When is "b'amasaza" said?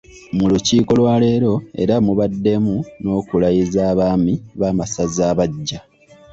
4.59-5.23